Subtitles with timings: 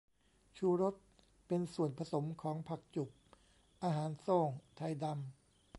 [0.57, 0.95] ชูรส
[1.47, 3.09] เป็นส่วนผสมของ ผักจุบ
[3.83, 5.17] อาหารโซ่ง ไทดำ